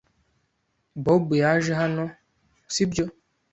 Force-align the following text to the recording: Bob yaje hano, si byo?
Bob 1.03 1.23
yaje 1.43 1.73
hano, 1.81 2.03
si 2.73 2.83
byo? 2.91 3.05